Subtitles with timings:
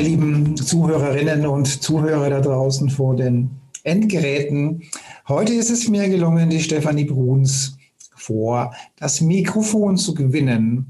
[0.00, 3.50] Meine lieben Zuhörerinnen und Zuhörer da draußen vor den
[3.82, 4.82] Endgeräten.
[5.28, 7.76] Heute ist es mir gelungen, die Stefanie Bruns
[8.16, 10.86] vor das Mikrofon zu gewinnen.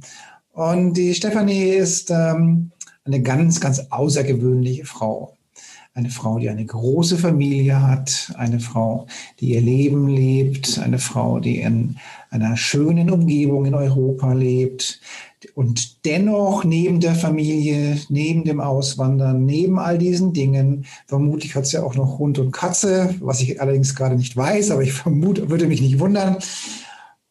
[0.52, 2.70] Und die Stefanie ist ähm,
[3.04, 5.36] eine ganz, ganz außergewöhnliche Frau.
[5.92, 9.06] Eine Frau, die eine große Familie hat, eine Frau,
[9.40, 11.96] die ihr Leben lebt, eine Frau, die in
[12.30, 15.00] einer schönen Umgebung in Europa lebt,
[15.54, 21.76] und dennoch neben der Familie, neben dem Auswandern, neben all diesen Dingen, vermutlich hat sie
[21.76, 25.48] ja auch noch Hund und Katze, was ich allerdings gerade nicht weiß, aber ich vermute,
[25.48, 26.36] würde mich nicht wundern.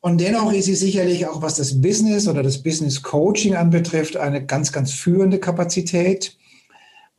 [0.02, 4.44] Und dennoch ist sie sicherlich auch, was das Business oder das Business Coaching anbetrifft, eine
[4.44, 6.36] ganz, ganz führende Kapazität.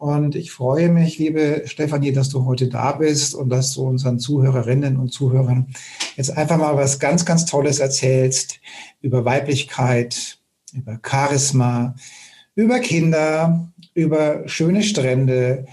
[0.00, 4.18] Und ich freue mich, liebe Stefanie, dass du heute da bist und dass du unseren
[4.18, 5.66] Zuhörerinnen und Zuhörern
[6.16, 8.60] jetzt einfach mal was ganz, ganz Tolles erzählst
[9.02, 10.38] über Weiblichkeit,
[10.72, 11.94] über Charisma,
[12.54, 15.66] über Kinder, über schöne Strände,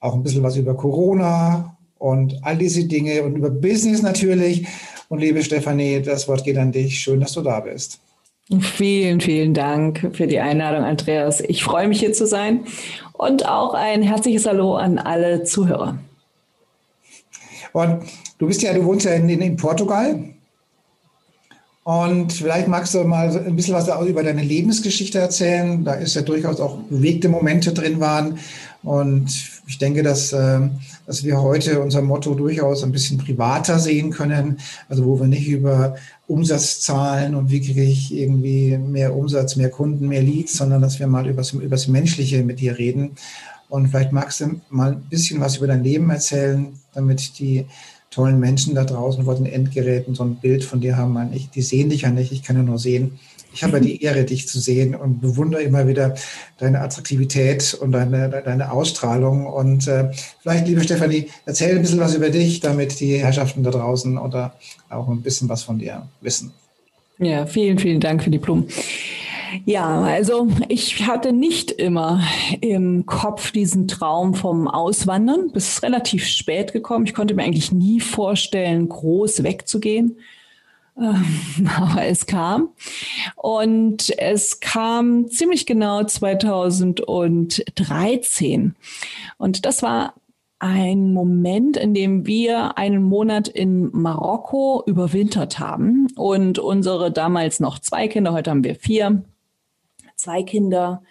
[0.00, 4.66] auch ein bisschen was über Corona und all diese Dinge und über Business natürlich.
[5.10, 7.00] Und liebe Stefanie, das Wort geht an dich.
[7.00, 8.00] Schön, dass du da bist.
[8.60, 11.42] Vielen, vielen Dank für die Einladung, Andreas.
[11.42, 12.60] Ich freue mich hier zu sein
[13.14, 15.98] und auch ein herzliches Hallo an alle Zuhörer.
[17.72, 18.04] Und
[18.38, 20.33] du bist ja, du wohnst ja in, in Portugal.
[21.84, 25.84] Und vielleicht magst du mal ein bisschen was über deine Lebensgeschichte erzählen.
[25.84, 28.38] Da ist ja durchaus auch bewegte Momente drin waren.
[28.82, 29.30] Und
[29.66, 30.72] ich denke, dass, ähm,
[31.06, 34.60] dass wir heute unser Motto durchaus ein bisschen privater sehen können.
[34.88, 35.96] Also wo wir nicht über
[36.26, 41.06] Umsatzzahlen und wie kriege ich irgendwie mehr Umsatz, mehr Kunden, mehr Leads, sondern dass wir
[41.06, 43.10] mal über das Menschliche mit dir reden.
[43.68, 47.66] Und vielleicht magst du mal ein bisschen was über dein Leben erzählen, damit die
[48.14, 51.18] tollen Menschen da draußen vor den Endgeräten so ein Bild von dir haben.
[51.34, 53.18] Ich, die sehen dich ja nicht, ich kann ja nur sehen.
[53.52, 56.14] Ich habe ja die Ehre, dich zu sehen und bewundere immer wieder
[56.58, 59.46] deine Attraktivität und deine, deine Ausstrahlung.
[59.46, 60.10] Und äh,
[60.40, 64.54] vielleicht, liebe Stefanie, erzähl ein bisschen was über dich, damit die Herrschaften da draußen oder
[64.88, 66.52] auch ein bisschen was von dir wissen.
[67.18, 68.68] Ja, vielen, vielen Dank für die Blumen.
[69.64, 72.22] Ja, also ich hatte nicht immer
[72.60, 75.48] im Kopf diesen Traum vom Auswandern.
[75.50, 77.06] Ist relativ spät gekommen.
[77.06, 80.18] Ich konnte mir eigentlich nie vorstellen, groß wegzugehen.
[80.98, 82.68] Ähm, aber es kam.
[83.36, 88.74] Und es kam ziemlich genau 2013.
[89.38, 90.14] Und das war
[90.60, 97.78] ein Moment, in dem wir einen Monat in Marokko überwintert haben und unsere damals noch
[97.78, 99.22] zwei Kinder, heute haben wir vier,
[100.24, 101.02] zwei Kinder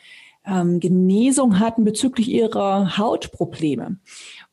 [0.46, 3.98] ähm, Genesung hatten bezüglich ihrer Hautprobleme.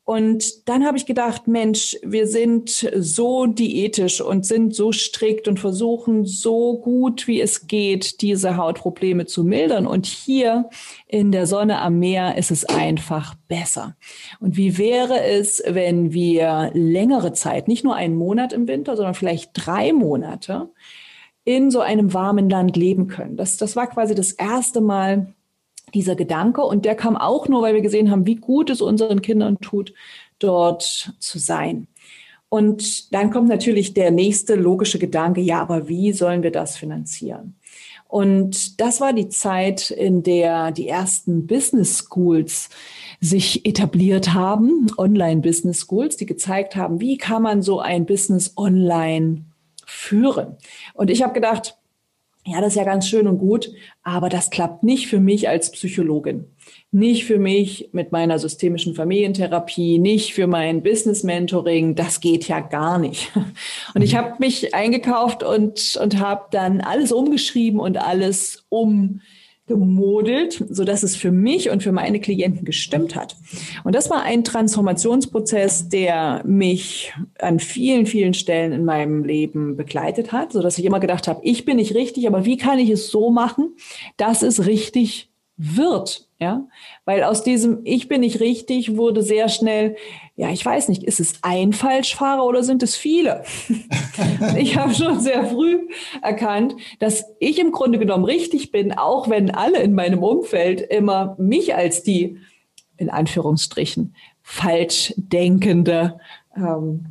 [0.03, 5.59] Und dann habe ich gedacht, Mensch, wir sind so diätisch und sind so strikt und
[5.59, 9.87] versuchen so gut wie es geht, diese Hautprobleme zu mildern.
[9.87, 10.69] Und hier
[11.07, 13.95] in der Sonne am Meer ist es einfach besser.
[14.39, 19.13] Und wie wäre es, wenn wir längere Zeit, nicht nur einen Monat im Winter, sondern
[19.13, 20.71] vielleicht drei Monate,
[21.43, 23.37] in so einem warmen Land leben können.
[23.37, 25.33] Das, das war quasi das erste Mal
[25.93, 29.21] dieser Gedanke und der kam auch nur, weil wir gesehen haben, wie gut es unseren
[29.21, 29.93] Kindern tut,
[30.39, 31.87] dort zu sein.
[32.49, 37.55] Und dann kommt natürlich der nächste logische Gedanke, ja, aber wie sollen wir das finanzieren?
[38.07, 42.69] Und das war die Zeit, in der die ersten Business Schools
[43.21, 49.45] sich etabliert haben, Online-Business Schools, die gezeigt haben, wie kann man so ein Business online
[49.91, 50.57] führen.
[50.93, 51.77] Und ich habe gedacht,
[52.45, 53.71] ja, das ist ja ganz schön und gut,
[54.01, 56.45] aber das klappt nicht für mich als Psychologin,
[56.91, 62.59] nicht für mich mit meiner systemischen Familientherapie, nicht für mein Business Mentoring, das geht ja
[62.59, 63.31] gar nicht.
[63.93, 64.17] Und ich mhm.
[64.17, 69.21] habe mich eingekauft und und habe dann alles umgeschrieben und alles um
[69.67, 73.37] gemodelt, so dass es für mich und für meine Klienten gestimmt hat.
[73.83, 80.31] Und das war ein Transformationsprozess, der mich an vielen, vielen Stellen in meinem Leben begleitet
[80.31, 82.89] hat, so dass ich immer gedacht habe, ich bin nicht richtig, aber wie kann ich
[82.89, 83.75] es so machen,
[84.17, 86.67] dass es richtig wird Ja,
[87.05, 89.95] weil aus diesem Ich bin nicht richtig wurde sehr schnell,
[90.35, 93.43] ja, ich weiß nicht, ist es ein Falschfahrer oder sind es viele?
[94.57, 95.87] ich habe schon sehr früh
[96.23, 101.35] erkannt, dass ich im Grunde genommen richtig bin, auch wenn alle in meinem Umfeld immer
[101.37, 102.39] mich als die,
[102.97, 106.17] in Anführungsstrichen, falsch denkende
[106.57, 107.05] ähm,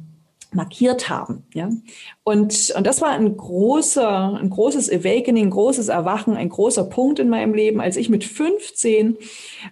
[0.52, 1.44] markiert haben.
[1.54, 1.70] Ja?
[2.24, 7.18] Und, und das war ein großer, ein großes Awakening, ein großes Erwachen, ein großer Punkt
[7.18, 9.16] in meinem Leben, als ich mit 15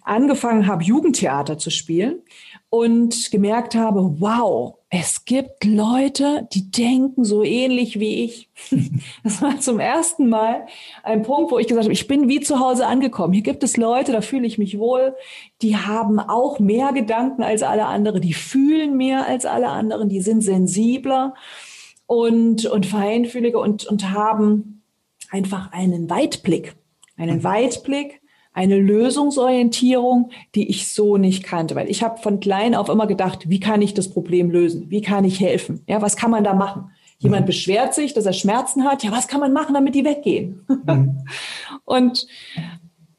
[0.03, 2.23] angefangen habe, Jugendtheater zu spielen
[2.71, 8.49] und gemerkt habe, wow, es gibt Leute, die denken so ähnlich wie ich.
[9.23, 10.67] Das war zum ersten Mal
[11.03, 13.35] ein Punkt, wo ich gesagt habe, ich bin wie zu Hause angekommen.
[13.35, 15.15] Hier gibt es Leute, da fühle ich mich wohl.
[15.61, 18.23] Die haben auch mehr Gedanken als alle anderen.
[18.23, 20.09] Die fühlen mehr als alle anderen.
[20.09, 21.35] Die sind sensibler
[22.07, 24.83] und, und feinfühliger und, und haben
[25.31, 26.75] einfach einen Weitblick.
[27.17, 28.23] Einen Weitblick
[28.59, 33.49] eine Lösungsorientierung, die ich so nicht kannte, weil ich habe von klein auf immer gedacht,
[33.49, 34.91] wie kann ich das Problem lösen?
[34.91, 35.85] Wie kann ich helfen?
[35.87, 36.91] Ja, was kann man da machen?
[37.19, 37.47] Jemand mhm.
[37.47, 39.05] beschwert sich, dass er Schmerzen hat.
[39.05, 40.67] Ja, was kann man machen, damit die weggehen?
[40.67, 41.25] Mhm.
[41.85, 42.27] und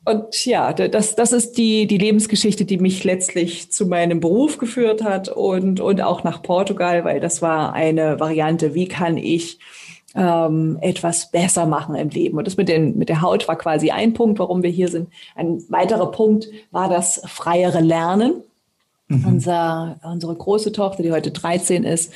[0.05, 5.03] und ja, das, das ist die, die Lebensgeschichte, die mich letztlich zu meinem Beruf geführt
[5.03, 9.59] hat und, und auch nach Portugal, weil das war eine Variante, wie kann ich
[10.15, 12.37] ähm, etwas besser machen im Leben.
[12.37, 15.09] Und das mit, den, mit der Haut war quasi ein Punkt, warum wir hier sind.
[15.35, 18.43] Ein weiterer Punkt war das freiere Lernen.
[19.07, 19.25] Mhm.
[19.25, 22.13] Unser, unsere große Tochter, die heute 13 ist,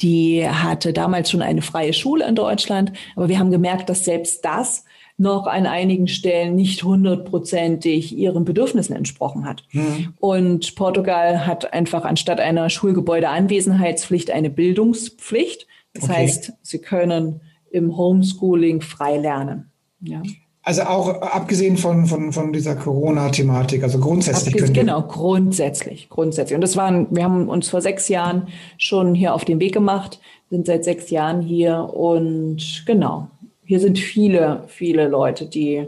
[0.00, 2.92] die hatte damals schon eine freie Schule in Deutschland.
[3.16, 4.84] Aber wir haben gemerkt, dass selbst das
[5.20, 9.64] noch an einigen Stellen nicht hundertprozentig ihren Bedürfnissen entsprochen hat.
[9.72, 10.14] Mhm.
[10.20, 15.66] Und Portugal hat einfach anstatt einer Schulgebäudeanwesenheitspflicht eine Bildungspflicht.
[16.00, 16.18] Das okay.
[16.22, 17.40] heißt, sie können
[17.70, 19.70] im Homeschooling frei lernen.
[20.00, 20.22] Ja.
[20.62, 24.54] Also auch abgesehen von, von, von dieser Corona-Thematik, also grundsätzlich.
[24.54, 26.54] Abgesehen, genau, grundsätzlich, grundsätzlich.
[26.54, 30.20] Und das waren, wir haben uns vor sechs Jahren schon hier auf den Weg gemacht,
[30.50, 33.28] sind seit sechs Jahren hier und genau,
[33.64, 35.86] hier sind viele, viele Leute, die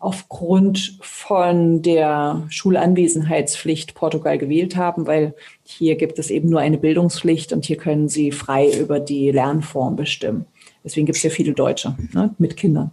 [0.00, 5.34] aufgrund von der Schulanwesenheitspflicht Portugal gewählt haben, weil
[5.64, 9.96] hier gibt es eben nur eine Bildungspflicht und hier können sie frei über die Lernform
[9.96, 10.46] bestimmen.
[10.84, 12.92] Deswegen gibt es ja viele Deutsche ne, mit Kindern.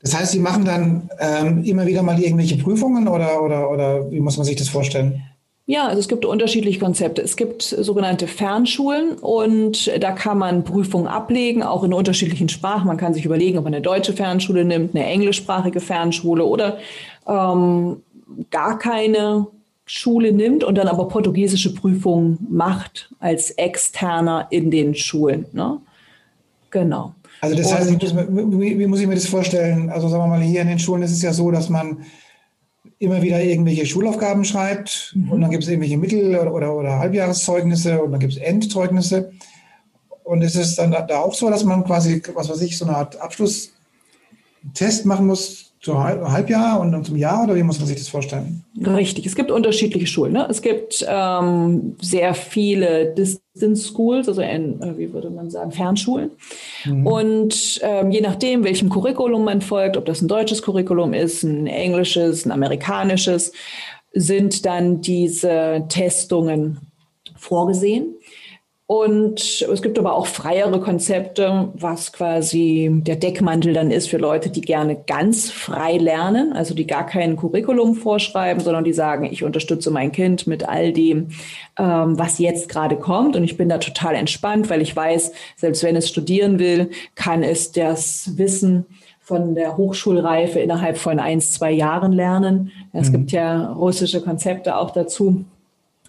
[0.00, 4.20] Das heißt, Sie machen dann ähm, immer wieder mal irgendwelche Prüfungen oder, oder, oder wie
[4.20, 5.22] muss man sich das vorstellen?
[5.70, 7.20] Ja, also es gibt unterschiedliche Konzepte.
[7.20, 12.86] Es gibt sogenannte Fernschulen und da kann man Prüfungen ablegen, auch in unterschiedlichen Sprachen.
[12.86, 16.78] Man kann sich überlegen, ob man eine deutsche Fernschule nimmt, eine englischsprachige Fernschule oder
[17.26, 18.00] ähm,
[18.48, 19.46] gar keine
[19.84, 25.44] Schule nimmt und dann aber portugiesische Prüfungen macht als Externer in den Schulen.
[25.52, 25.82] Ne?
[26.70, 27.12] Genau.
[27.42, 29.90] Also das heißt, wie, wie muss ich mir das vorstellen?
[29.90, 32.06] Also sagen wir mal, hier in den Schulen ist es ja so, dass man
[32.98, 35.30] immer wieder irgendwelche Schulaufgaben schreibt mhm.
[35.30, 39.32] und dann gibt es irgendwelche Mittel- oder, oder, oder, Halbjahreszeugnisse und dann gibt es Endzeugnisse.
[40.24, 42.96] Und ist es dann da auch so, dass man quasi, was weiß ich, so eine
[42.96, 43.18] Art
[44.68, 48.08] Abschlusstest machen muss zum Halbjahr und dann zum Jahr oder wie muss man sich das
[48.08, 48.64] vorstellen?
[48.84, 50.32] Richtig, es gibt unterschiedliche Schulen.
[50.32, 50.46] Ne?
[50.50, 56.32] Es gibt ähm, sehr viele Distance Schools, also in, äh, wie würde man sagen, Fernschulen.
[56.84, 57.06] Mhm.
[57.06, 61.68] Und ähm, je nachdem, welchem Curriculum man folgt, ob das ein deutsches Curriculum ist, ein
[61.68, 63.52] englisches, ein amerikanisches,
[64.12, 66.78] sind dann diese Testungen
[67.36, 68.16] vorgesehen.
[68.90, 74.48] Und es gibt aber auch freiere Konzepte, was quasi der Deckmantel dann ist für Leute,
[74.48, 79.44] die gerne ganz frei lernen, also die gar kein Curriculum vorschreiben, sondern die sagen, ich
[79.44, 81.28] unterstütze mein Kind mit all dem,
[81.78, 83.36] ähm, was jetzt gerade kommt.
[83.36, 87.42] Und ich bin da total entspannt, weil ich weiß, selbst wenn es studieren will, kann
[87.42, 88.86] es das Wissen
[89.20, 92.72] von der Hochschulreife innerhalb von eins, zwei Jahren lernen.
[92.94, 93.12] Es mhm.
[93.12, 95.44] gibt ja russische Konzepte auch dazu.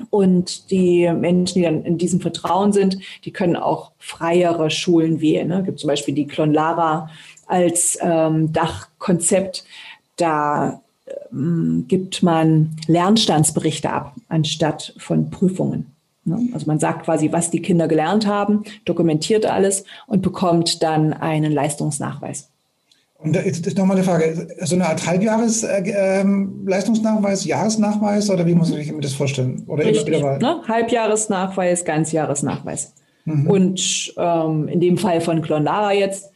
[0.10, 5.48] Und die Menschen, die dann in diesem Vertrauen sind, die können auch freiere Schulen wählen.
[5.48, 5.60] Ne?
[5.60, 7.10] Es gibt zum Beispiel die Klonlara
[7.48, 9.66] als ähm, Dachkonzept.
[10.16, 10.82] Da
[11.32, 15.92] ähm, gibt man Lernstandsberichte ab, anstatt von Prüfungen.
[16.26, 16.50] Ne?
[16.54, 21.52] Also man sagt quasi, was die Kinder gelernt haben, dokumentiert alles und bekommt dann einen
[21.52, 22.50] Leistungsnachweis.
[23.22, 28.56] Und da ist, nochmal eine Frage, so eine Art Halbjahres-Leistungsnachweis, äh, ähm, Jahresnachweis oder wie
[28.56, 29.66] muss ich mir das vorstellen?
[29.68, 30.40] Oder Richtig, immer wieder mal?
[30.40, 30.62] Ne?
[30.66, 32.94] Halbjahresnachweis, Ganzjahresnachweis.
[33.26, 33.50] Mhm.
[33.50, 36.32] Und ähm, in dem Fall von Clonara jetzt,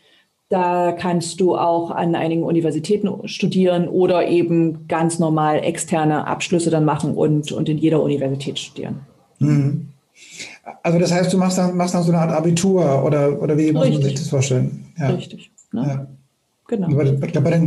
[0.50, 6.84] da kannst du auch an einigen Universitäten studieren oder eben ganz normal externe Abschlüsse dann
[6.84, 9.06] machen und, und in jeder Universität studieren.
[9.40, 9.88] Mhm.
[10.84, 13.72] Also das heißt, du machst dann, machst dann so eine Art Abitur oder, oder wie
[13.72, 14.88] muss man sich das vorstellen?
[14.98, 15.12] Ja.
[15.12, 15.50] Richtig.
[15.72, 15.86] Ne?
[15.88, 16.08] Ja.
[16.68, 16.88] Genau.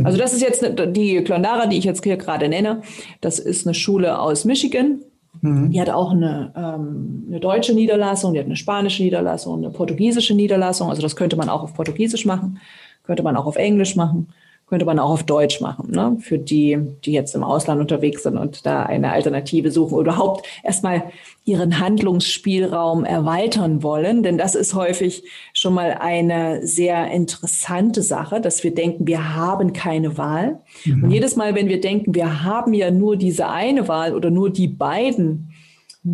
[0.03, 2.81] Also das ist jetzt die Klondara, die ich jetzt hier gerade nenne.
[3.21, 4.99] Das ist eine Schule aus Michigan.
[5.41, 5.69] Mhm.
[5.71, 10.33] Die hat auch eine, ähm, eine deutsche Niederlassung, die hat eine spanische Niederlassung, eine portugiesische
[10.33, 10.89] Niederlassung.
[10.89, 12.59] Also das könnte man auch auf Portugiesisch machen,
[13.03, 14.29] könnte man auch auf Englisch machen
[14.67, 16.17] könnte man auch auf Deutsch machen, ne?
[16.19, 20.45] für die, die jetzt im Ausland unterwegs sind und da eine Alternative suchen oder überhaupt
[20.61, 21.03] erstmal
[21.45, 24.23] ihren Handlungsspielraum erweitern wollen.
[24.23, 29.71] Denn das ist häufig schon mal eine sehr interessante Sache, dass wir denken, wir haben
[29.71, 30.59] keine Wahl.
[30.83, 31.05] Mhm.
[31.05, 34.49] Und jedes Mal, wenn wir denken, wir haben ja nur diese eine Wahl oder nur
[34.49, 35.53] die beiden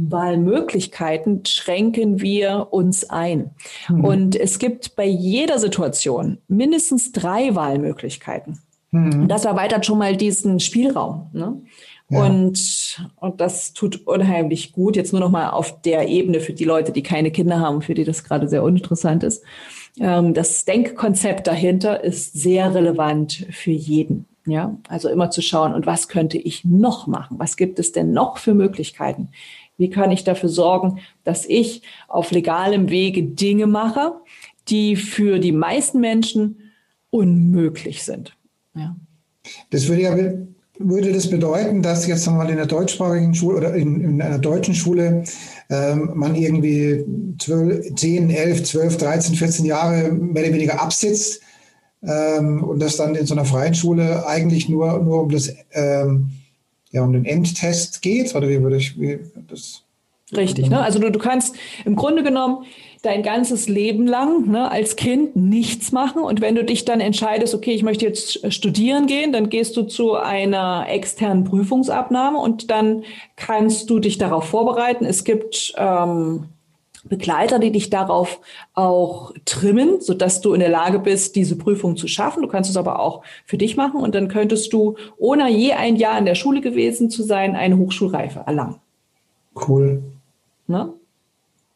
[0.09, 3.51] Wahlmöglichkeiten schränken wir uns ein.
[3.89, 4.03] Mhm.
[4.03, 8.59] Und es gibt bei jeder Situation mindestens drei Wahlmöglichkeiten.
[8.91, 9.27] Mhm.
[9.27, 11.29] Das erweitert schon mal diesen Spielraum.
[11.33, 11.61] Ne?
[12.09, 12.25] Ja.
[12.25, 14.95] Und, und das tut unheimlich gut.
[14.95, 17.93] Jetzt nur noch mal auf der Ebene für die Leute, die keine Kinder haben, für
[17.93, 19.43] die das gerade sehr uninteressant ist.
[19.99, 24.25] Ähm, das Denkkonzept dahinter ist sehr relevant für jeden.
[24.45, 27.39] Ja, also immer zu schauen, und was könnte ich noch machen?
[27.39, 29.29] Was gibt es denn noch für Möglichkeiten?
[29.83, 34.13] Wie kann ich dafür sorgen, dass ich auf legalem Wege Dinge mache,
[34.69, 36.71] die für die meisten Menschen
[37.09, 38.33] unmöglich sind?
[38.75, 38.95] Ja.
[39.71, 40.15] Das würde ja
[40.79, 44.73] würde das bedeuten, dass jetzt mal in der deutschsprachigen Schule oder in, in einer deutschen
[44.73, 45.25] Schule
[45.69, 47.03] ähm, man irgendwie
[47.39, 51.41] 12, 10, 11, 12, 13, 14 Jahre mehr oder weniger absitzt
[52.03, 56.31] ähm, und das dann in so einer freien Schule eigentlich nur, nur um das ähm,
[56.93, 58.33] ja um den Endtest geht?
[58.33, 59.83] Oder wie würde ich wie das?
[60.35, 60.81] Richtig, ne?
[60.81, 62.65] Also du, du kannst im Grunde genommen
[63.01, 66.23] dein ganzes Leben lang ne, als Kind nichts machen.
[66.23, 69.83] Und wenn du dich dann entscheidest, okay, ich möchte jetzt studieren gehen, dann gehst du
[69.83, 73.03] zu einer externen Prüfungsabnahme und dann
[73.35, 75.05] kannst du dich darauf vorbereiten.
[75.05, 76.45] Es gibt ähm,
[77.03, 78.39] Begleiter, die dich darauf
[78.73, 82.41] auch trimmen, so dass du in der Lage bist, diese Prüfung zu schaffen.
[82.41, 85.97] Du kannst es aber auch für dich machen und dann könntest du, ohne je ein
[85.97, 88.77] Jahr in der Schule gewesen zu sein, eine Hochschulreife erlangen.
[89.67, 90.01] Cool.
[90.67, 90.93] Ne?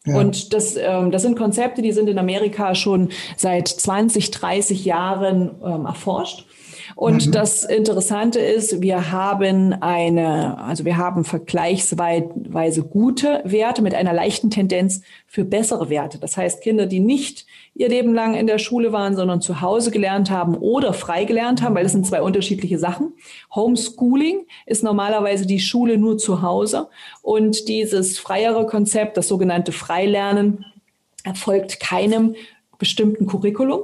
[0.06, 0.18] Ja.
[0.18, 5.50] Und das, ähm, das sind Konzepte, die sind in Amerika schon seit 20, 30 Jahren
[5.62, 6.46] ähm, erforscht.
[6.94, 7.32] Und mhm.
[7.32, 14.50] das Interessante ist, wir haben eine, also wir haben vergleichsweise gute Werte mit einer leichten
[14.50, 16.18] Tendenz für bessere Werte.
[16.18, 19.90] Das heißt, Kinder, die nicht ihr Leben lang in der Schule waren, sondern zu Hause
[19.90, 23.12] gelernt haben oder frei gelernt haben, weil das sind zwei unterschiedliche Sachen.
[23.54, 26.88] Homeschooling ist normalerweise die Schule nur zu Hause
[27.22, 30.64] und dieses freiere Konzept, das sogenannte Freilernen,
[31.24, 32.34] erfolgt keinem
[32.78, 33.82] bestimmten Curriculum,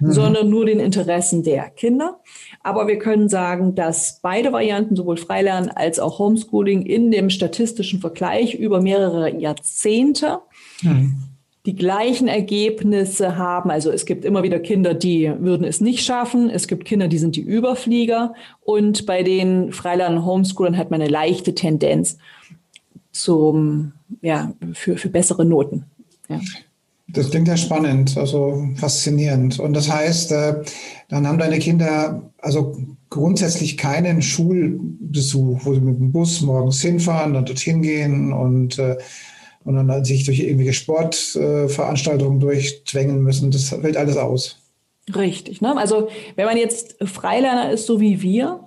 [0.00, 0.12] mhm.
[0.12, 2.20] sondern nur den Interessen der Kinder.
[2.62, 8.00] Aber wir können sagen, dass beide Varianten, sowohl Freilernen als auch Homeschooling, in dem statistischen
[8.00, 10.40] Vergleich über mehrere Jahrzehnte
[10.82, 11.14] mhm.
[11.64, 13.70] die gleichen Ergebnisse haben.
[13.70, 16.50] Also es gibt immer wieder Kinder, die würden es nicht schaffen.
[16.50, 18.34] Es gibt Kinder, die sind die Überflieger.
[18.60, 22.18] Und bei den Freilernen und Homeschoolern hat man eine leichte Tendenz
[23.10, 25.86] zum, ja, für, für bessere Noten.
[26.28, 26.40] Ja.
[27.08, 29.60] Das klingt ja spannend, also faszinierend.
[29.60, 30.62] Und das heißt, äh,
[31.08, 32.76] dann haben deine Kinder also
[33.10, 38.96] grundsätzlich keinen Schulbesuch, wo sie mit dem Bus morgens hinfahren und dorthin gehen und, äh,
[39.64, 43.50] und dann sich durch irgendwelche Sportveranstaltungen durchzwängen müssen.
[43.50, 44.58] Das fällt alles aus.
[45.14, 45.60] Richtig.
[45.60, 45.76] Ne?
[45.76, 48.60] Also wenn man jetzt Freilerner ist, so wie wir,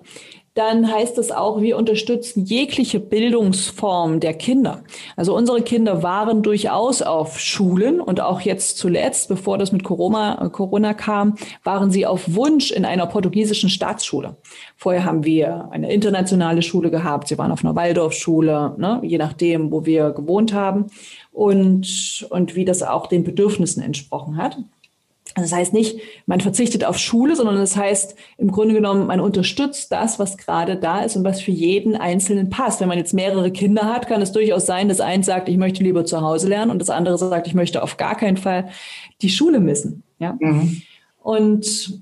[0.57, 4.83] dann heißt es auch, wir unterstützen jegliche Bildungsform der Kinder.
[5.15, 10.49] Also unsere Kinder waren durchaus auf Schulen und auch jetzt zuletzt, bevor das mit Corona,
[10.49, 14.37] Corona kam, waren sie auf Wunsch in einer portugiesischen Staatsschule.
[14.75, 19.71] Vorher haben wir eine internationale Schule gehabt, sie waren auf einer Waldorfschule, ne, je nachdem,
[19.71, 20.87] wo wir gewohnt haben
[21.31, 24.57] und, und wie das auch den Bedürfnissen entsprochen hat.
[25.41, 29.91] Das heißt nicht, man verzichtet auf Schule, sondern das heißt im Grunde genommen, man unterstützt
[29.91, 32.82] das, was gerade da ist und was für jeden Einzelnen passt.
[32.82, 35.84] Wenn man jetzt mehrere Kinder hat, kann es durchaus sein, dass eins sagt, ich möchte
[35.84, 38.70] lieber zu Hause lernen und das andere sagt, ich möchte auf gar keinen Fall
[39.22, 40.03] die Schule missen.
[40.20, 40.38] Ja?
[40.39, 40.82] Mhm.
[41.22, 42.01] Und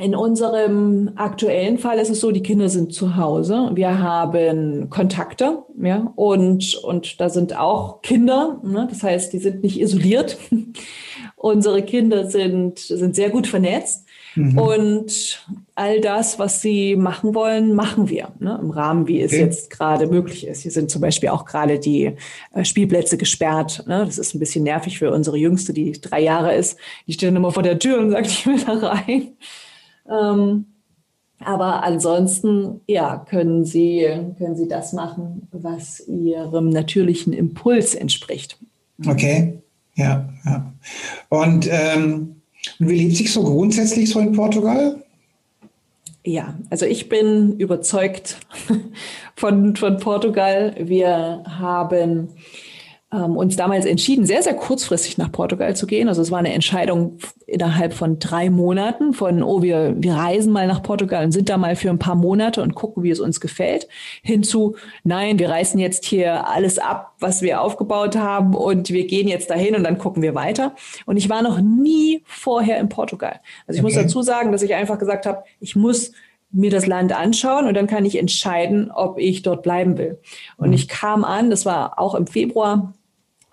[0.00, 3.72] in unserem aktuellen Fall ist es so, die Kinder sind zu Hause.
[3.74, 8.60] Wir haben Kontakte, ja, und, und da sind auch Kinder.
[8.62, 8.86] Ne?
[8.88, 10.38] Das heißt, die sind nicht isoliert.
[11.38, 14.04] Unsere Kinder sind, sind sehr gut vernetzt.
[14.34, 14.58] Mhm.
[14.58, 19.42] Und all das, was sie machen wollen, machen wir ne, im Rahmen, wie es okay.
[19.42, 20.62] jetzt gerade möglich ist.
[20.62, 22.12] Hier sind zum Beispiel auch gerade die
[22.52, 23.84] äh, Spielplätze gesperrt.
[23.86, 24.04] Ne?
[24.04, 26.76] Das ist ein bisschen nervig für unsere Jüngste, die drei Jahre ist.
[27.06, 29.28] Die stehen immer vor der Tür und sagt, ich will da rein.
[30.10, 30.66] Ähm,
[31.40, 38.58] aber ansonsten, ja, können Sie, können Sie das machen, was Ihrem natürlichen Impuls entspricht.
[39.06, 39.62] Okay.
[39.98, 40.72] Ja, ja.
[41.28, 42.36] Und ähm,
[42.78, 45.02] Und wie lebt sich so grundsätzlich so in Portugal?
[46.24, 48.38] Ja, also ich bin überzeugt
[49.36, 50.74] von, von Portugal.
[50.78, 52.28] Wir haben
[53.10, 56.08] ähm, uns damals entschieden, sehr, sehr kurzfristig nach Portugal zu gehen.
[56.08, 60.66] Also es war eine Entscheidung innerhalb von drei Monaten von, oh, wir, wir reisen mal
[60.66, 63.40] nach Portugal und sind da mal für ein paar Monate und gucken, wie es uns
[63.40, 63.88] gefällt,
[64.22, 69.26] hinzu, nein, wir reißen jetzt hier alles ab, was wir aufgebaut haben und wir gehen
[69.26, 70.74] jetzt dahin und dann gucken wir weiter.
[71.06, 73.40] Und ich war noch nie vorher in Portugal.
[73.66, 73.94] Also ich okay.
[73.94, 76.12] muss dazu sagen, dass ich einfach gesagt habe, ich muss
[76.50, 80.18] mir das Land anschauen und dann kann ich entscheiden, ob ich dort bleiben will.
[80.56, 80.74] Und mhm.
[80.74, 82.94] ich kam an, das war auch im Februar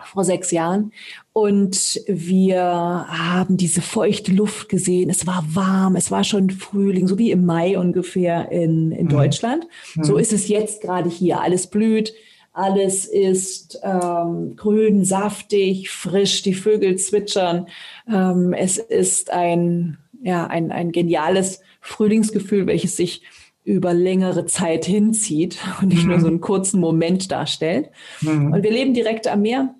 [0.06, 0.92] vor sechs Jahren.
[1.32, 5.10] Und wir haben diese feuchte Luft gesehen.
[5.10, 9.10] Es war warm, es war schon Frühling, so wie im Mai ungefähr in, in mhm.
[9.10, 9.66] Deutschland.
[9.94, 10.04] Mhm.
[10.04, 11.40] So ist es jetzt gerade hier.
[11.40, 12.14] Alles blüht,
[12.52, 17.66] alles ist ähm, grün, saftig, frisch, die Vögel zwitschern.
[18.10, 23.22] Ähm, es ist ein, ja, ein, ein geniales Frühlingsgefühl, welches sich
[23.66, 26.10] über längere Zeit hinzieht und nicht mhm.
[26.10, 27.90] nur so einen kurzen Moment darstellt.
[28.22, 28.52] Mhm.
[28.52, 29.74] Und wir leben direkt am Meer.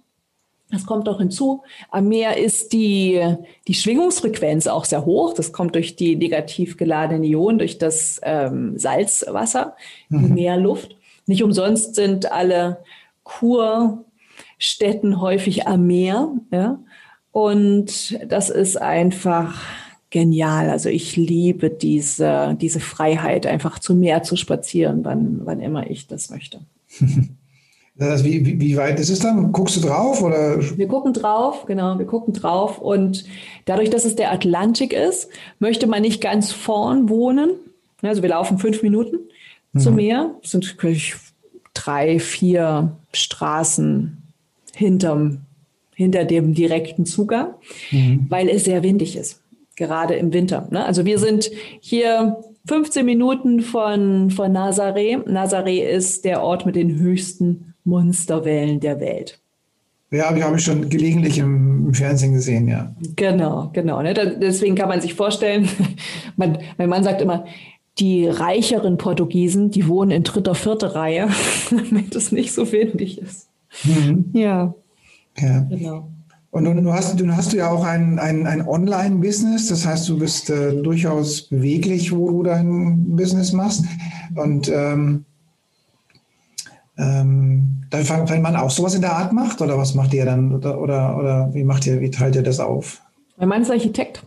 [0.71, 1.63] Das kommt auch hinzu.
[1.91, 3.23] Am Meer ist die,
[3.69, 5.33] die Schwingungsfrequenz auch sehr hoch.
[5.33, 9.77] Das kommt durch die negativ geladenen Ionen, durch das ähm, Salzwasser,
[10.09, 10.27] mhm.
[10.27, 10.97] die Meerluft.
[11.27, 12.79] Nicht umsonst sind alle
[13.23, 14.03] Kurstätten
[15.21, 16.33] häufig am Meer.
[16.51, 16.81] Ja?
[17.31, 19.63] Und das ist einfach
[20.11, 20.71] genial.
[20.71, 26.09] Also ich liebe diese, diese Freiheit, einfach zum Meer zu spazieren, wann, wann immer ich
[26.09, 26.61] das möchte.
[27.99, 29.53] Das, wie, wie, wie weit ist es dann?
[29.53, 30.59] Guckst du drauf oder?
[30.77, 32.79] Wir gucken drauf, genau, wir gucken drauf.
[32.79, 33.25] Und
[33.65, 37.51] dadurch, dass es der Atlantik ist, möchte man nicht ganz vorn wohnen.
[38.03, 39.21] Also wir laufen fünf Minuten
[39.73, 39.81] mhm.
[39.81, 40.35] zum Meer.
[40.43, 40.77] Das sind
[41.73, 44.23] drei, vier Straßen
[44.75, 45.43] hinterm,
[45.95, 47.55] hinter dem direkten Zugang,
[47.91, 48.27] mhm.
[48.29, 49.41] weil es sehr windig ist,
[49.77, 50.69] gerade im Winter.
[50.71, 50.85] Ne?
[50.85, 55.25] Also wir sind hier 15 Minuten von, von Nazaré.
[55.27, 59.41] Nazaré ist der Ort mit den höchsten Monsterwellen der Welt.
[60.11, 62.95] Ja, habe ich schon gelegentlich im, Fernsehen gesehen, ja.
[63.17, 64.03] Genau, genau.
[64.03, 64.15] Ne?
[64.15, 65.69] Deswegen kann man sich vorstellen,
[66.37, 67.47] man, mein Mann sagt immer,
[67.99, 71.29] die reicheren Portugiesen, die wohnen in dritter, vierter Reihe,
[71.71, 73.49] damit es nicht so windig ist.
[73.85, 74.31] Mhm.
[74.33, 74.75] Ja.
[75.39, 75.61] ja.
[75.61, 76.11] Genau.
[76.51, 80.19] Und nun hast, nun hast du ja auch ein, ein, ein Online-Business, das heißt, du
[80.19, 83.85] bist äh, durchaus beweglich, wo du dein Business machst.
[84.35, 85.27] Und ähm,
[86.99, 90.81] ähm, wenn man auch sowas in der Art macht oder was macht ihr dann oder,
[90.81, 93.03] oder, oder wie macht ihr, wie teilt ihr das auf?
[93.37, 94.23] Mein Mann ist Architekt.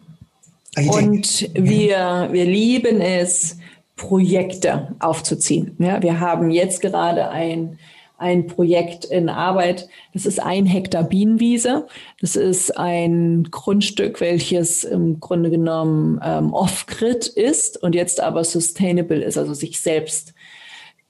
[0.76, 1.04] Architekt.
[1.04, 3.58] Und wir, wir lieben es,
[4.00, 5.76] Projekte aufzuziehen.
[5.78, 7.78] Ja, wir haben jetzt gerade ein,
[8.18, 9.90] ein Projekt in Arbeit.
[10.14, 11.86] Das ist ein Hektar Bienenwiese.
[12.22, 19.22] Das ist ein Grundstück, welches im Grunde genommen ähm, off-grid ist und jetzt aber sustainable
[19.22, 20.34] ist, also sich selbst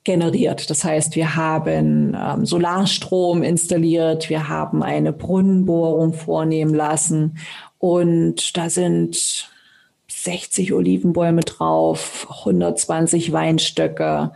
[0.09, 0.71] generiert.
[0.71, 7.37] Das heißt, wir haben ähm, Solarstrom installiert, wir haben eine Brunnenbohrung vornehmen lassen
[7.77, 9.51] und da sind
[10.07, 14.31] 60 Olivenbäume drauf, 120 Weinstöcke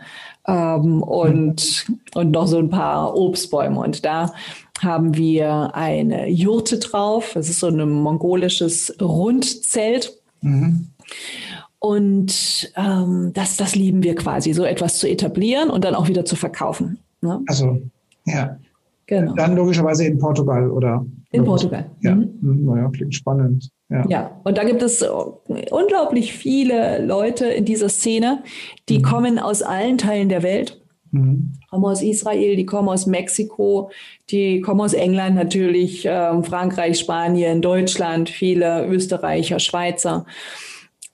[0.46, 3.80] ähm, und, und noch so ein paar Obstbäume.
[3.80, 4.32] Und da
[4.80, 7.32] haben wir eine Jurte drauf.
[7.34, 10.12] Das ist so ein mongolisches Rundzelt.
[10.40, 10.86] Mhm.
[11.84, 16.24] Und ähm, das, das lieben wir quasi, so etwas zu etablieren und dann auch wieder
[16.24, 16.96] zu verkaufen.
[17.20, 17.42] Ne?
[17.46, 17.78] Also,
[18.24, 18.56] ja.
[19.04, 19.34] Genau.
[19.34, 21.04] Dann logischerweise in Portugal, oder?
[21.30, 21.90] In Portugal.
[22.00, 22.38] Ja, mhm.
[22.40, 22.64] mhm.
[22.64, 23.68] naja, klingt spannend.
[23.90, 24.06] Ja.
[24.08, 25.04] ja, und da gibt es
[25.70, 28.42] unglaublich viele Leute in dieser Szene,
[28.88, 29.02] die mhm.
[29.02, 30.80] kommen aus allen Teilen der Welt.
[31.10, 31.52] Mhm.
[31.68, 33.90] Kommen aus Israel, die kommen aus Mexiko,
[34.30, 40.24] die kommen aus England natürlich, äh, Frankreich, Spanien, Deutschland, viele Österreicher, Schweizer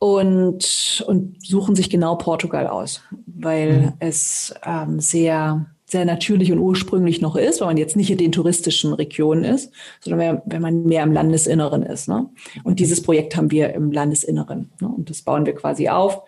[0.00, 3.92] und, und suchen sich genau Portugal aus, weil mhm.
[4.00, 8.32] es ähm, sehr, sehr natürlich und ursprünglich noch ist, weil man jetzt nicht in den
[8.32, 12.08] touristischen Regionen ist, sondern mehr, wenn man mehr im Landesinneren ist.
[12.08, 12.30] Ne?
[12.64, 14.88] Und dieses Projekt haben wir im Landesinneren ne?
[14.88, 16.22] und das bauen wir quasi auf.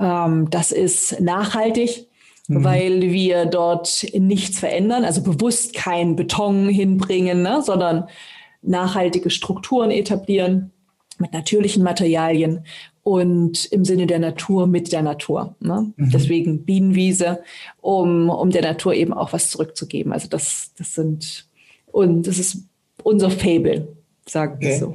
[0.00, 2.08] Ähm, das ist nachhaltig.
[2.50, 2.64] Mhm.
[2.64, 8.08] weil wir dort nichts verändern, also bewusst keinen Beton hinbringen, ne, sondern
[8.62, 10.72] nachhaltige Strukturen etablieren
[11.18, 12.64] mit natürlichen Materialien
[13.08, 15.56] und im Sinne der Natur mit der Natur.
[15.60, 15.94] Ne?
[15.96, 16.10] Mhm.
[16.10, 17.38] Deswegen Bienenwiese,
[17.80, 20.12] um, um der Natur eben auch was zurückzugeben.
[20.12, 21.48] Also das, das sind,
[21.86, 22.64] und das ist
[23.02, 23.88] unser Fable,
[24.26, 24.78] sagen wir okay.
[24.78, 24.94] so.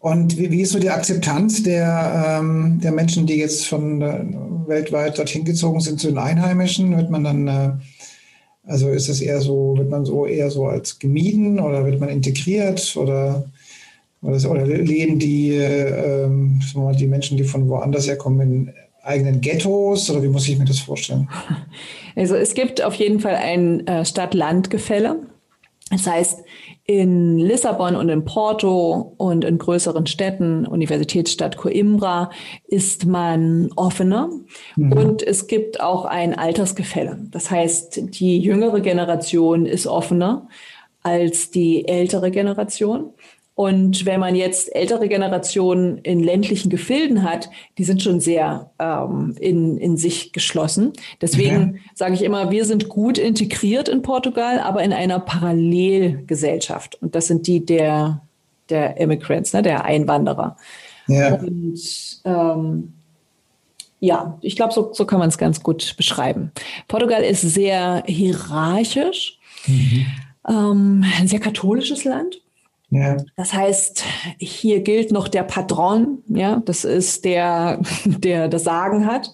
[0.00, 4.26] Und wie, wie, ist so die Akzeptanz der, ähm, der Menschen, die jetzt von äh,
[4.66, 6.94] weltweit dorthin gezogen sind zu den Einheimischen?
[6.98, 7.70] Wird man dann, äh,
[8.64, 12.10] also ist es eher so, wird man so eher so als gemieden oder wird man
[12.10, 13.46] integriert oder
[14.20, 16.28] Oder, leben die, äh,
[16.96, 20.10] die Menschen, die von woanders herkommen, in eigenen Ghettos?
[20.10, 21.28] Oder wie muss ich mir das vorstellen?
[22.16, 25.20] Also es gibt auf jeden Fall ein äh, Stadt-Land-Gefälle.
[25.90, 26.42] Das heißt,
[26.84, 32.30] in Lissabon und in Porto und in größeren Städten, Universitätsstadt Coimbra,
[32.66, 34.30] ist man offener.
[34.74, 34.92] Mhm.
[34.92, 37.18] Und es gibt auch ein Altersgefälle.
[37.30, 40.48] Das heißt, die jüngere Generation ist offener
[41.02, 43.12] als die ältere Generation.
[43.58, 49.34] Und wenn man jetzt ältere Generationen in ländlichen Gefilden hat, die sind schon sehr ähm,
[49.40, 50.92] in, in sich geschlossen.
[51.20, 51.78] Deswegen mhm.
[51.92, 57.02] sage ich immer, wir sind gut integriert in Portugal, aber in einer Parallelgesellschaft.
[57.02, 58.20] Und das sind die der,
[58.68, 60.56] der Immigrants, ne, der Einwanderer.
[61.08, 61.34] Ja.
[61.34, 62.92] Und ähm,
[63.98, 66.52] ja, ich glaube, so, so kann man es ganz gut beschreiben.
[66.86, 70.06] Portugal ist sehr hierarchisch, mhm.
[70.48, 72.40] ähm, ein sehr katholisches Land.
[72.90, 73.18] Ja.
[73.36, 74.02] Das heißt,
[74.38, 79.32] hier gilt noch der Patron, ja, das ist der, der das Sagen hat.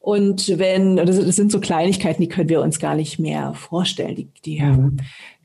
[0.00, 4.14] Und wenn, das sind so Kleinigkeiten, die können wir uns gar nicht mehr vorstellen.
[4.14, 4.98] Die, die mhm.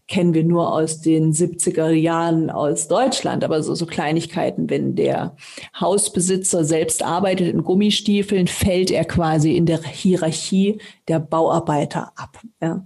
[0.08, 3.44] kennen wir nur aus den 70er Jahren aus Deutschland.
[3.44, 5.36] Aber so, so Kleinigkeiten, wenn der
[5.80, 12.40] Hausbesitzer selbst arbeitet in Gummistiefeln, fällt er quasi in der Hierarchie der Bauarbeiter ab.
[12.62, 12.86] Ja.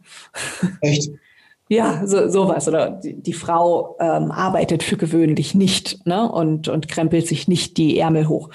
[0.79, 1.11] Echt?
[1.67, 2.67] Ja, so, sowas.
[2.67, 6.31] Oder die, die Frau ähm, arbeitet für gewöhnlich nicht ne?
[6.31, 8.49] und, und krempelt sich nicht die Ärmel hoch.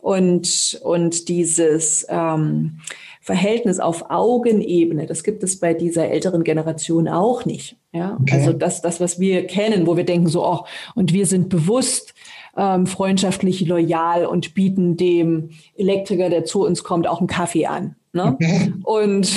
[0.00, 2.80] Und, und dieses ähm,
[3.20, 7.76] Verhältnis auf Augenebene, das gibt es bei dieser älteren Generation auch nicht.
[7.92, 8.18] Ja?
[8.20, 8.34] Okay.
[8.34, 10.64] Also das, das, was wir kennen, wo wir denken so, oh,
[10.96, 12.14] und wir sind bewusst
[12.58, 17.94] ähm, freundschaftlich loyal und bieten dem Elektriker, der zu uns kommt, auch einen Kaffee an.
[18.12, 18.34] Ne?
[18.34, 18.72] Okay.
[18.84, 19.30] Und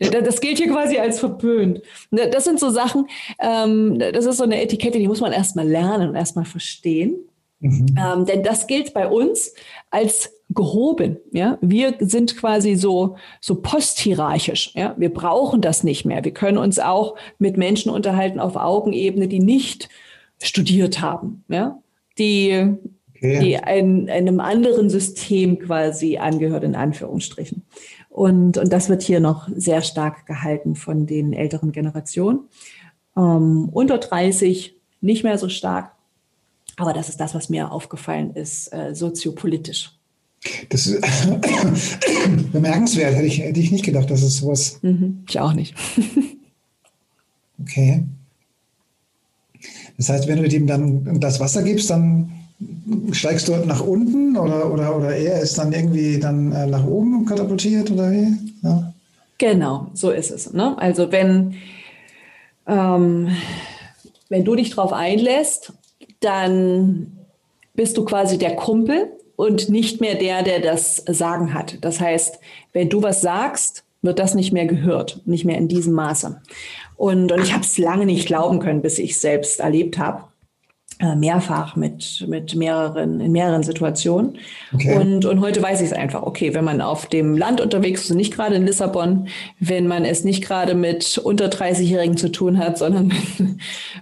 [0.24, 1.82] das gilt hier quasi als verpönt.
[2.10, 3.06] Ne, das sind so Sachen,
[3.38, 7.16] ähm, das ist so eine Etikette, die muss man erstmal lernen und erstmal verstehen.
[7.60, 7.94] Mhm.
[7.98, 9.54] Ähm, denn das gilt bei uns
[9.90, 11.18] als gehoben.
[11.32, 11.58] Ja?
[11.60, 14.72] Wir sind quasi so, so posthierarchisch.
[14.74, 14.94] Ja?
[14.98, 16.24] Wir brauchen das nicht mehr.
[16.24, 19.88] Wir können uns auch mit Menschen unterhalten auf Augenebene, die nicht
[20.38, 21.44] studiert haben.
[21.48, 21.78] Ja?
[22.18, 22.76] Die,
[23.14, 23.40] okay.
[23.40, 27.62] die ein, einem anderen System quasi angehört, in Anführungsstrichen.
[28.08, 32.48] Und, und das wird hier noch sehr stark gehalten von den älteren Generationen.
[33.16, 35.92] Ähm, unter 30 nicht mehr so stark.
[36.76, 39.92] Aber das ist das, was mir aufgefallen ist, äh, soziopolitisch.
[40.68, 41.02] Das ist
[42.52, 43.14] bemerkenswert.
[43.14, 44.78] Hätte ich, hätte ich nicht gedacht, dass es sowas.
[44.82, 45.74] Mhm, ich auch nicht.
[47.60, 48.04] okay.
[49.96, 52.30] Das heißt, wenn du dem dann das Wasser gibst, dann
[53.12, 57.26] steigst du nach unten oder, oder, oder er ist dann irgendwie dann äh, nach oben
[57.26, 58.34] katapultiert oder wie?
[58.62, 58.92] Ja.
[59.38, 60.52] Genau, so ist es.
[60.52, 60.76] Ne?
[60.78, 61.54] Also wenn,
[62.66, 63.28] ähm,
[64.28, 65.72] wenn du dich darauf einlässt,
[66.20, 67.12] dann
[67.74, 71.78] bist du quasi der Kumpel und nicht mehr der, der das Sagen hat.
[71.82, 72.38] Das heißt,
[72.72, 76.40] wenn du was sagst, wird das nicht mehr gehört, nicht mehr in diesem Maße.
[76.96, 80.24] Und, und ich habe es lange nicht glauben können, bis ich es selbst erlebt habe.
[80.98, 84.38] Äh, mehrfach mit, mit mehreren, in mehreren Situationen.
[84.72, 84.96] Okay.
[84.96, 86.22] Und, und heute weiß ich es einfach.
[86.22, 89.28] Okay, wenn man auf dem Land unterwegs ist, nicht gerade in Lissabon,
[89.60, 93.18] wenn man es nicht gerade mit unter 30-Jährigen zu tun hat, sondern mit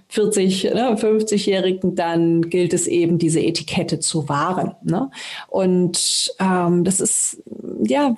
[0.07, 4.75] 40, ne, 50-Jährigen, dann gilt es eben, diese Etikette zu wahren.
[4.83, 5.11] Ne?
[5.47, 7.43] Und ähm, das ist,
[7.83, 8.15] ja,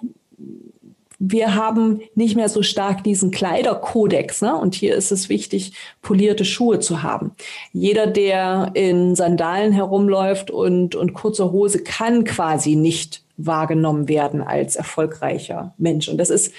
[1.19, 4.41] wir haben nicht mehr so stark diesen Kleiderkodex.
[4.41, 4.55] Ne?
[4.55, 7.31] Und hier ist es wichtig, polierte Schuhe zu haben.
[7.73, 14.75] Jeder, der in Sandalen herumläuft und, und kurzer Hose, kann quasi nicht wahrgenommen werden als
[14.75, 16.07] erfolgreicher Mensch.
[16.07, 16.53] Und das ist,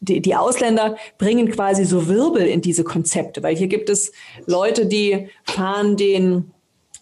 [0.00, 4.12] die, die Ausländer bringen quasi so Wirbel in diese Konzepte, weil hier gibt es
[4.46, 6.50] Leute, die fahren den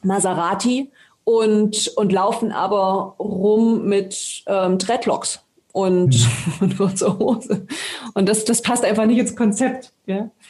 [0.05, 0.91] Maserati
[1.25, 5.41] und, und laufen aber rum mit ähm, Dreadlocks
[5.73, 6.53] und, mhm.
[6.61, 7.67] und kurze Hose.
[8.15, 9.93] Und das, das passt einfach nicht ins Konzept.
[10.07, 10.31] Ja?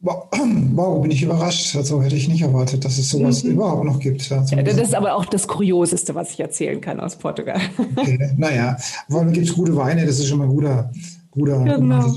[0.00, 1.74] Wow, bin ich überrascht.
[1.74, 3.52] Also hätte ich nicht erwartet, dass es sowas mhm.
[3.52, 4.28] überhaupt noch gibt.
[4.30, 7.60] Ja, das ist aber auch das Kurioseste, was ich erzählen kann aus Portugal.
[7.96, 8.30] Okay.
[8.36, 8.76] Naja,
[9.08, 10.92] vor allem gibt es gute Weine, das ist schon mal ein guter,
[11.32, 12.16] guter genau.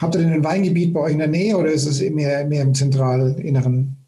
[0.00, 2.62] Habt ihr denn ein Weingebiet bei euch in der Nähe oder ist es mehr, mehr
[2.62, 4.01] im zentralinneren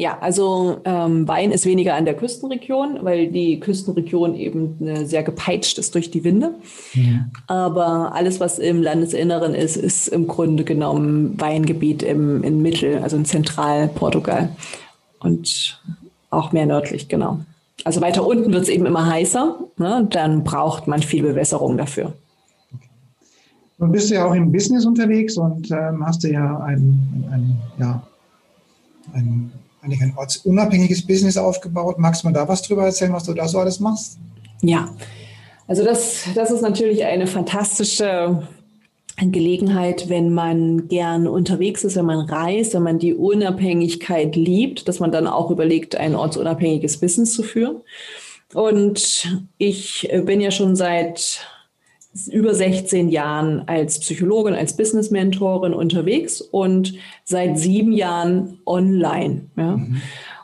[0.00, 5.22] ja, also ähm, Wein ist weniger an der Küstenregion, weil die Küstenregion eben äh, sehr
[5.22, 6.54] gepeitscht ist durch die Winde.
[6.94, 7.26] Ja.
[7.48, 13.18] Aber alles, was im Landesinneren ist, ist im Grunde genommen Weingebiet im, in Mittel, also
[13.18, 14.48] in Zentralportugal
[15.18, 15.78] und
[16.30, 17.40] auch mehr nördlich, genau.
[17.84, 20.08] Also weiter unten wird es eben immer heißer, ne?
[20.08, 22.14] dann braucht man viel Bewässerung dafür.
[23.76, 27.58] Nun bist du ja auch im Business unterwegs und ähm, hast du ja ein, ein,
[27.78, 28.02] ja,
[29.12, 31.98] ein eigentlich ein ortsunabhängiges Business aufgebaut.
[31.98, 34.18] Magst du mal da was drüber erzählen, was du da so alles machst?
[34.62, 34.94] Ja,
[35.66, 38.42] also das, das ist natürlich eine fantastische
[39.16, 45.00] Gelegenheit, wenn man gern unterwegs ist, wenn man reist, wenn man die Unabhängigkeit liebt, dass
[45.00, 47.82] man dann auch überlegt, ein ortsunabhängiges Business zu führen.
[48.54, 51.46] Und ich bin ja schon seit
[52.32, 56.94] über 16 Jahren als Psychologin, als Business-Mentorin unterwegs und
[57.24, 59.42] seit sieben Jahren online.
[59.56, 59.76] Ja.
[59.76, 60.02] Mhm.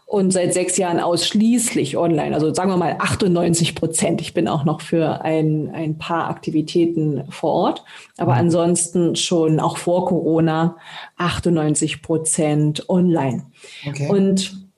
[0.09, 4.21] Und seit sechs Jahren ausschließlich online, also sagen wir mal 98 Prozent.
[4.21, 7.85] Ich bin auch noch für ein, ein paar Aktivitäten vor Ort,
[8.17, 8.39] aber mhm.
[8.39, 10.77] ansonsten schon auch vor Corona
[11.17, 13.47] 98 Prozent online.
[13.85, 14.09] Okay.
[14.09, 14.69] Und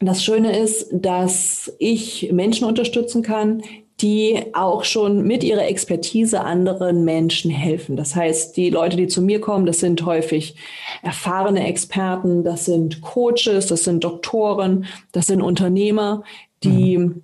[0.00, 3.62] das Schöne ist, dass ich Menschen unterstützen kann,
[4.02, 7.96] die auch schon mit ihrer Expertise anderen Menschen helfen.
[7.96, 10.56] Das heißt, die Leute, die zu mir kommen, das sind häufig
[11.02, 16.24] erfahrene Experten, das sind Coaches, das sind Doktoren, das sind Unternehmer,
[16.64, 17.22] die mhm.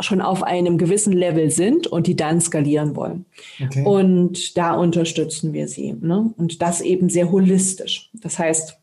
[0.00, 3.26] schon auf einem gewissen Level sind und die dann skalieren wollen.
[3.62, 3.84] Okay.
[3.84, 5.92] Und da unterstützen wir sie.
[5.92, 6.32] Ne?
[6.38, 8.08] Und das eben sehr holistisch.
[8.14, 8.79] Das heißt,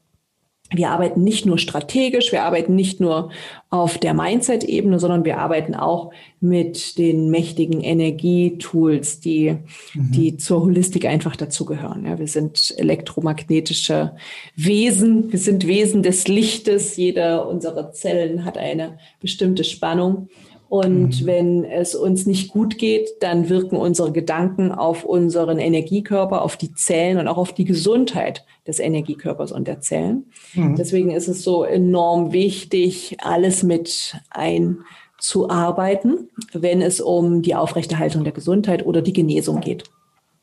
[0.69, 3.31] wir arbeiten nicht nur strategisch, wir arbeiten nicht nur
[3.69, 9.57] auf der Mindset-Ebene, sondern wir arbeiten auch mit den mächtigen Energietools, die,
[9.93, 10.11] mhm.
[10.11, 12.05] die zur Holistik einfach dazugehören.
[12.05, 14.15] Ja, wir sind elektromagnetische
[14.55, 16.97] Wesen, wir sind Wesen des Lichtes.
[16.97, 20.27] Jeder unserer Zellen hat eine bestimmte Spannung.
[20.69, 21.25] Und mhm.
[21.25, 26.73] wenn es uns nicht gut geht, dann wirken unsere Gedanken auf unseren Energiekörper, auf die
[26.73, 30.25] Zellen und auch auf die Gesundheit des Energiekörpers und der Zellen.
[30.53, 30.75] Mhm.
[30.75, 38.33] Deswegen ist es so enorm wichtig, alles mit einzuarbeiten, wenn es um die Aufrechterhaltung der
[38.33, 39.85] Gesundheit oder die Genesung geht.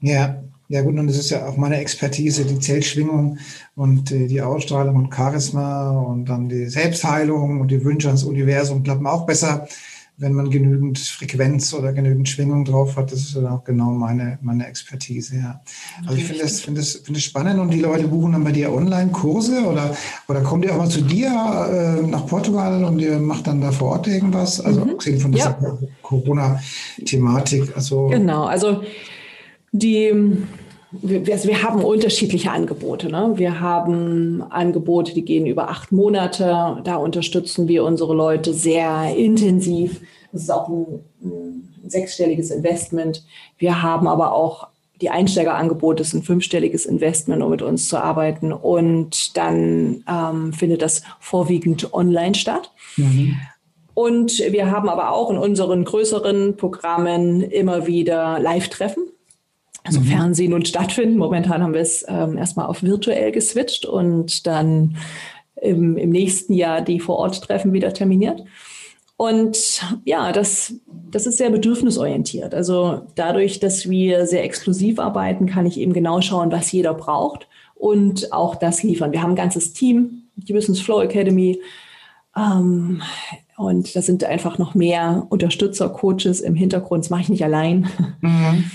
[0.00, 3.38] Ja, ja gut, und das ist ja auch meine Expertise, die Zellschwingung
[3.76, 8.82] und äh, die Ausstrahlung und Charisma und dann die Selbstheilung und die Wünsche ans Universum
[8.82, 9.68] klappen auch besser
[10.16, 14.38] wenn man genügend Frequenz oder genügend Schwingung drauf hat, das ist dann auch genau meine,
[14.42, 15.60] meine Expertise, ja.
[16.06, 18.52] Also ich finde das, finde das, finde das spannend und die Leute buchen dann bei
[18.52, 19.96] dir Online-Kurse oder,
[20.28, 23.72] oder kommen die auch mal zu dir äh, nach Portugal und ihr macht dann da
[23.72, 24.60] vor Ort irgendwas?
[24.60, 24.90] Also mhm.
[24.90, 25.78] abgesehen von dieser ja.
[26.02, 27.76] Corona-Thematik.
[27.76, 28.82] Also genau, also
[29.72, 30.12] die
[31.02, 33.08] wir, also wir haben unterschiedliche Angebote.
[33.08, 33.32] Ne?
[33.36, 36.78] Wir haben Angebote, die gehen über acht Monate.
[36.84, 40.00] Da unterstützen wir unsere Leute sehr intensiv.
[40.32, 40.86] Das ist auch ein,
[41.22, 43.24] ein sechsstelliges Investment.
[43.58, 44.68] Wir haben aber auch
[45.00, 48.52] die Einsteigerangebote, das ist ein fünfstelliges Investment, um mit uns zu arbeiten.
[48.52, 52.70] Und dann ähm, findet das vorwiegend online statt.
[52.96, 53.36] Mhm.
[53.94, 59.04] Und wir haben aber auch in unseren größeren Programmen immer wieder Live-Treffen
[59.88, 60.34] sofern mhm.
[60.34, 61.16] sie nun stattfinden.
[61.16, 64.96] Momentan haben wir es ähm, erstmal auf virtuell geswitcht und dann
[65.60, 68.42] im, im nächsten Jahr die Vor-Ort-Treffen wieder terminiert.
[69.16, 70.74] Und ja, das,
[71.10, 72.54] das ist sehr bedürfnisorientiert.
[72.54, 77.46] Also dadurch, dass wir sehr exklusiv arbeiten, kann ich eben genau schauen, was jeder braucht
[77.74, 79.12] und auch das liefern.
[79.12, 81.60] Wir haben ein ganzes Team, die Business Flow Academy.
[82.36, 83.02] Ähm,
[83.56, 87.04] und da sind einfach noch mehr Unterstützer, Coaches im Hintergrund.
[87.04, 87.88] Das mache ich nicht allein.
[88.20, 88.70] Mhm.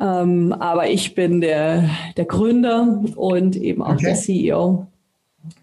[0.00, 4.06] Ähm, aber ich bin der, der Gründer und eben auch okay.
[4.06, 4.86] der CEO.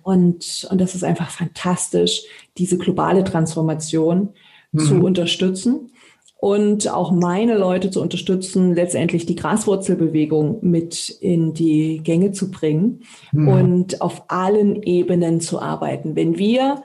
[0.03, 2.23] Und, und das ist einfach fantastisch,
[2.57, 4.29] diese globale Transformation
[4.71, 4.79] mhm.
[4.79, 5.91] zu unterstützen
[6.39, 13.01] und auch meine Leute zu unterstützen, letztendlich die Graswurzelbewegung mit in die Gänge zu bringen
[13.31, 13.47] mhm.
[13.47, 16.15] und auf allen Ebenen zu arbeiten.
[16.15, 16.83] Wenn wir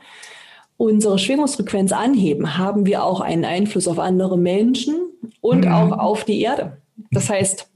[0.76, 4.96] unsere Schwingungsfrequenz anheben, haben wir auch einen Einfluss auf andere Menschen
[5.40, 5.72] und mhm.
[5.72, 6.78] auch auf die Erde.
[7.10, 7.70] Das heißt,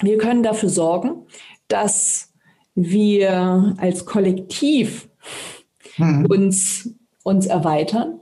[0.00, 1.26] wir können dafür sorgen,
[1.68, 2.32] dass
[2.74, 5.08] wir als Kollektiv
[5.96, 6.26] mhm.
[6.26, 8.20] uns, uns erweitern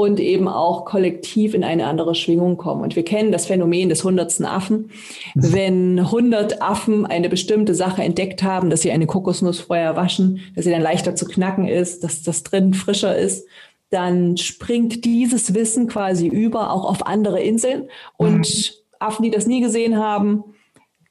[0.00, 2.80] und eben auch kollektiv in eine andere Schwingung kommen.
[2.82, 4.90] Und wir kennen das Phänomen des hundertsten Affen.
[5.34, 10.64] Wenn hundert Affen eine bestimmte Sache entdeckt haben, dass sie eine Kokosnuss vorher waschen, dass
[10.64, 13.46] sie dann leichter zu knacken ist, dass das drin frischer ist,
[13.90, 18.79] dann springt dieses Wissen quasi über auch auf andere Inseln und mhm.
[19.00, 20.44] Affen, die das nie gesehen haben,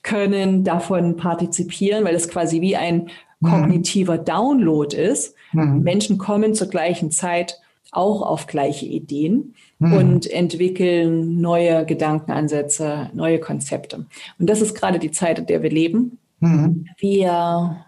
[0.02, 3.50] können davon partizipieren, weil es quasi wie ein mhm.
[3.50, 5.36] kognitiver Download ist.
[5.52, 5.82] Mhm.
[5.82, 7.60] Menschen kommen zur gleichen Zeit
[7.92, 9.94] auch auf gleiche Ideen mhm.
[9.94, 14.06] und entwickeln neue Gedankenansätze, neue Konzepte.
[14.38, 16.20] Und das ist gerade die Zeit, in der wir leben.
[16.40, 16.86] Mhm.
[16.98, 17.86] Wir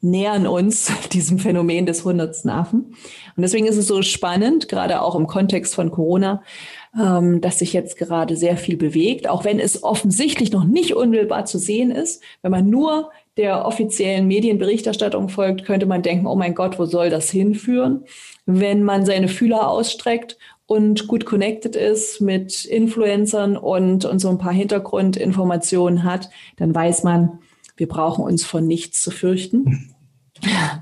[0.00, 2.94] nähern uns diesem Phänomen des hundertsten Affen.
[3.36, 6.42] Und deswegen ist es so spannend, gerade auch im Kontext von Corona,
[7.00, 11.44] ähm, dass sich jetzt gerade sehr viel bewegt, auch wenn es offensichtlich noch nicht unmittelbar
[11.44, 12.22] zu sehen ist.
[12.42, 17.10] Wenn man nur der offiziellen Medienberichterstattung folgt, könnte man denken, oh mein Gott, wo soll
[17.10, 18.04] das hinführen?
[18.46, 24.38] Wenn man seine Fühler ausstreckt und gut connected ist mit Influencern und, und so ein
[24.38, 27.40] paar Hintergrundinformationen hat, dann weiß man,
[27.76, 29.94] wir brauchen uns von nichts zu fürchten.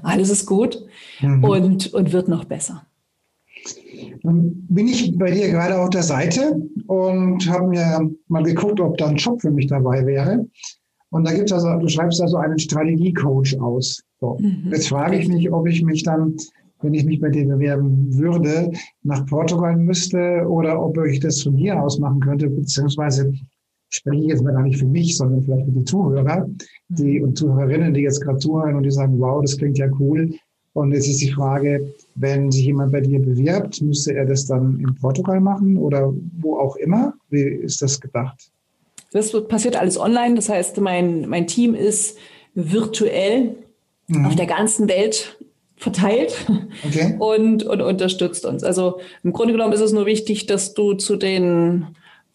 [0.02, 0.84] Alles ist gut
[1.20, 1.44] mhm.
[1.44, 2.84] und, und wird noch besser.
[4.22, 8.96] Dann bin ich bei dir gerade auf der Seite und habe mir mal geguckt, ob
[8.98, 10.46] da ein Job für mich dabei wäre.
[11.10, 14.02] Und da gibt es also, du schreibst also einen Strategiecoach aus.
[14.20, 14.38] So.
[14.40, 14.70] Mhm.
[14.70, 16.36] Jetzt frage ich mich, ob ich mich dann,
[16.80, 18.72] wenn ich mich bei dir bewerben würde,
[19.02, 23.32] nach Portugal müsste oder ob ich das von hier aus machen könnte, beziehungsweise
[23.90, 26.48] spreche ich jetzt mal gar nicht für mich, sondern vielleicht für die Zuhörer
[26.88, 30.30] die, und Zuhörerinnen, die jetzt gerade zuhören und die sagen, wow, das klingt ja cool.
[30.74, 34.80] Und jetzt ist die Frage, wenn sich jemand bei dir bewirbt, müsste er das dann
[34.80, 37.14] in Portugal machen oder wo auch immer?
[37.28, 38.50] Wie ist das gedacht?
[39.12, 40.34] Das passiert alles online.
[40.34, 42.16] Das heißt, mein, mein Team ist
[42.54, 43.56] virtuell
[44.08, 44.26] mhm.
[44.26, 45.38] auf der ganzen Welt
[45.76, 46.46] verteilt
[46.86, 47.16] okay.
[47.18, 48.64] und, und unterstützt uns.
[48.64, 51.88] Also im Grunde genommen ist es nur wichtig, dass du zu den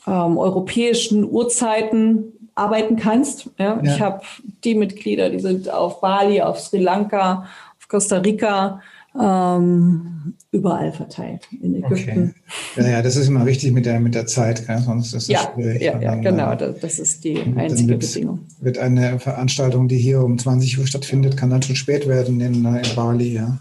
[0.05, 3.49] ähm, europäischen Uhrzeiten arbeiten kannst.
[3.57, 3.81] Ja?
[3.81, 3.95] ja.
[3.95, 4.21] Ich habe
[4.63, 7.45] die Mitglieder, die sind auf Bali, auf Sri Lanka,
[7.87, 8.81] Costa Rica,
[9.19, 12.35] ähm, überall verteilt in Ägypten.
[12.75, 12.83] Okay.
[12.83, 14.79] Ja, ja, das ist immer wichtig mit der, mit der Zeit, gell?
[14.79, 15.81] sonst ist es ja, schwierig.
[15.81, 18.39] Ja, ja, genau, das, das ist die einzige wird, Bedingung.
[18.59, 22.63] Wird eine Veranstaltung, die hier um 20 Uhr stattfindet, kann dann schon spät werden in,
[22.63, 23.59] in Bali, ja.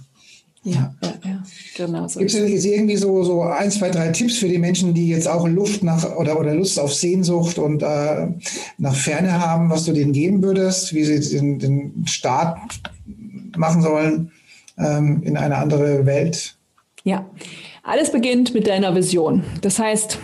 [0.63, 1.43] Ja, ja, ja,
[1.77, 2.09] genau.
[2.09, 5.29] So Gibt es irgendwie so, so ein, zwei, drei Tipps für die Menschen, die jetzt
[5.29, 8.27] auch Luft nach oder, oder Lust auf Sehnsucht und äh,
[8.77, 12.59] nach Ferne haben, was du denen geben würdest, wie sie den, den Start
[13.59, 14.33] machen sollen?
[14.79, 16.57] ähm, in eine andere Welt?
[17.05, 17.27] Ja,
[17.83, 19.45] alles beginnt mit deiner Vision.
[19.61, 20.19] Das heißt,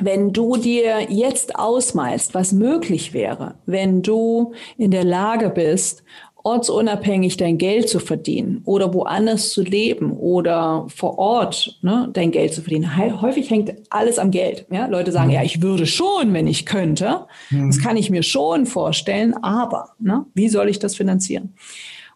[0.00, 6.02] wenn du dir jetzt ausmalst, was möglich wäre, wenn du in der Lage bist,
[6.46, 12.52] ortsunabhängig dein Geld zu verdienen oder woanders zu leben oder vor Ort ne, dein Geld
[12.52, 12.98] zu verdienen.
[13.22, 14.66] Häufig hängt alles am Geld.
[14.70, 14.86] Ja?
[14.86, 15.34] Leute sagen, mhm.
[15.34, 17.26] ja, ich würde schon, wenn ich könnte.
[17.48, 17.68] Mhm.
[17.68, 21.54] Das kann ich mir schon vorstellen, aber ne, wie soll ich das finanzieren?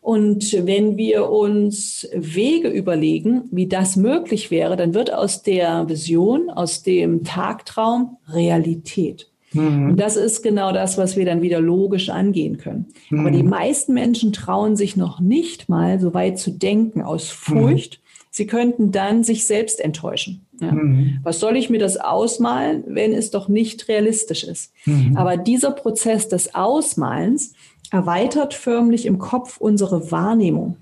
[0.09, 6.49] Und wenn wir uns Wege überlegen, wie das möglich wäre, dann wird aus der Vision,
[6.49, 9.31] aus dem Tagtraum Realität.
[9.53, 9.90] Mhm.
[9.90, 12.87] Und das ist genau das, was wir dann wieder logisch angehen können.
[13.11, 13.21] Mhm.
[13.21, 17.99] Aber die meisten Menschen trauen sich noch nicht mal so weit zu denken aus Furcht.
[17.99, 18.09] Mhm.
[18.31, 20.47] Sie könnten dann sich selbst enttäuschen.
[20.61, 20.73] Ja.
[20.73, 21.21] Mhm.
[21.23, 24.73] Was soll ich mir das ausmalen, wenn es doch nicht realistisch ist?
[24.87, 25.16] Mhm.
[25.16, 27.55] Aber dieser Prozess des Ausmalens,
[27.90, 30.77] erweitert förmlich im Kopf unsere Wahrnehmung.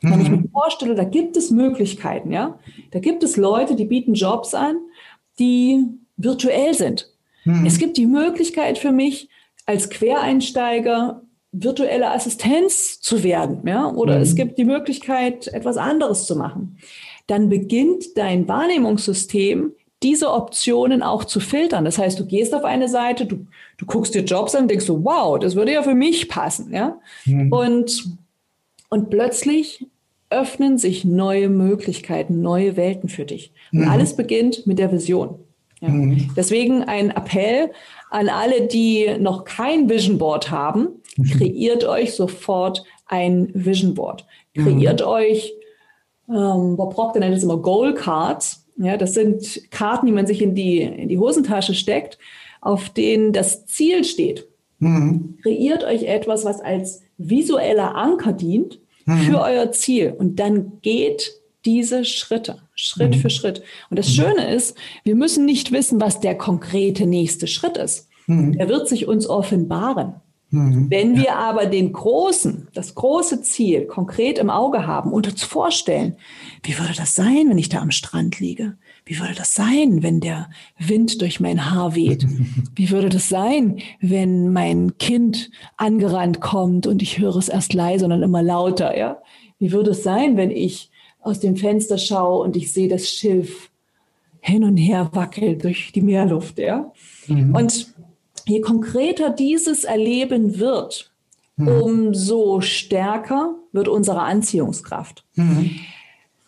[0.00, 0.10] Mhm.
[0.10, 2.58] Wenn ich mir vorstelle, da gibt es Möglichkeiten, ja,
[2.90, 4.76] da gibt es Leute, die bieten Jobs an,
[5.38, 5.84] die
[6.16, 7.10] virtuell sind.
[7.44, 7.66] Mhm.
[7.66, 9.28] Es gibt die Möglichkeit für mich,
[9.66, 14.22] als Quereinsteiger virtuelle Assistenz zu werden, ja, oder mhm.
[14.22, 16.78] es gibt die Möglichkeit, etwas anderes zu machen.
[17.26, 21.84] Dann beginnt dein Wahrnehmungssystem diese Optionen auch zu filtern.
[21.86, 23.46] Das heißt, du gehst auf eine Seite, du,
[23.78, 26.72] du guckst dir Jobs an und denkst so, wow, das würde ja für mich passen.
[26.72, 27.00] Ja?
[27.24, 27.50] Mhm.
[27.50, 28.04] Und,
[28.90, 29.86] und plötzlich
[30.28, 33.52] öffnen sich neue Möglichkeiten, neue Welten für dich.
[33.72, 33.88] Und mhm.
[33.88, 35.38] alles beginnt mit der Vision.
[35.80, 35.88] Ja.
[35.88, 36.30] Mhm.
[36.36, 37.70] Deswegen ein Appell
[38.10, 41.24] an alle, die noch kein Vision Board haben, mhm.
[41.24, 44.26] kreiert euch sofort ein Vision Board.
[44.54, 45.06] Kreiert mhm.
[45.06, 45.52] euch,
[46.28, 48.66] ähm, Bob Proctor nennt es immer Goal Cards.
[48.76, 52.18] Ja, das sind Karten, die man sich in die, in die Hosentasche steckt,
[52.60, 54.48] auf denen das Ziel steht.
[54.78, 55.38] Mhm.
[55.42, 59.18] Kreiert euch etwas, was als visueller Anker dient mhm.
[59.18, 60.14] für euer Ziel.
[60.16, 61.32] Und dann geht
[61.64, 63.20] diese Schritte, Schritt mhm.
[63.20, 63.62] für Schritt.
[63.90, 64.10] Und das.
[64.10, 68.08] Schöne ist, wir müssen nicht wissen, was der konkrete nächste Schritt ist.
[68.26, 68.54] Mhm.
[68.58, 70.14] Er wird sich uns offenbaren.
[70.54, 70.86] Mhm.
[70.88, 76.16] Wenn wir aber den großen, das große Ziel konkret im Auge haben und uns vorstellen,
[76.62, 78.76] wie würde das sein, wenn ich da am Strand liege?
[79.04, 82.26] Wie würde das sein, wenn der Wind durch mein Haar weht?
[82.74, 88.06] Wie würde das sein, wenn mein Kind angerannt kommt und ich höre es erst leise
[88.06, 89.18] und dann immer lauter, ja?
[89.58, 90.90] Wie würde es sein, wenn ich
[91.20, 93.70] aus dem Fenster schaue und ich sehe das Schilf
[94.40, 96.90] hin und her wackelt durch die Meerluft, ja?
[97.26, 97.54] Mhm.
[97.54, 97.93] Und
[98.46, 101.10] je konkreter dieses Erleben wird,
[101.56, 101.68] mhm.
[101.68, 105.24] umso stärker wird unsere Anziehungskraft.
[105.34, 105.70] Mhm.